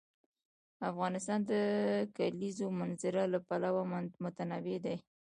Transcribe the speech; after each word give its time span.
افغانستان 0.89 1.39
د 1.45 1.45
د 1.49 1.53
کلیزو 2.17 2.67
منظره 2.79 3.23
له 3.33 3.39
پلوه 3.47 3.81
متنوع 4.23 4.77
دی. 4.85 4.97